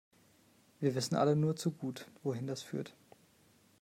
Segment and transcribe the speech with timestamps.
[0.79, 2.95] Wir wissen alle nur zu gut, wohin das führt.